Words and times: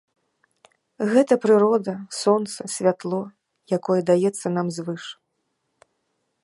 Гэта 1.11 1.33
прырода, 1.43 1.93
сонца, 2.23 2.59
святло, 2.75 3.21
якое 3.77 4.01
даецца 4.13 4.47
нам 4.59 4.67
звыш. 4.81 5.05